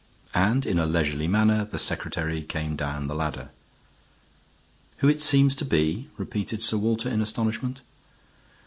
And 0.33 0.65
in 0.65 0.79
a 0.79 0.87
leisurely 0.87 1.27
manner 1.27 1.63
the 1.63 1.77
secretary 1.77 2.41
came 2.41 2.75
down 2.75 3.05
the 3.05 3.13
ladder. 3.13 3.49
"Who 4.97 5.07
it 5.07 5.21
seems 5.21 5.55
to 5.57 5.63
be!" 5.65 6.09
repeated 6.17 6.63
Sir 6.63 6.77
Walter 6.77 7.07
in 7.07 7.21
astonishment. 7.21 7.81